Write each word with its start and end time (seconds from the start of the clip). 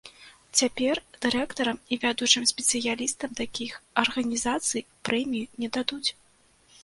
Цяпер 0.59 0.99
дырэктарам 1.25 1.77
і 1.95 1.99
вядучым 2.05 2.47
спецыялістам 2.53 3.31
такіх 3.41 3.71
арганізацыі 4.05 4.83
прэмію 5.11 5.47
не 5.65 5.69
дадуць. 5.77 6.09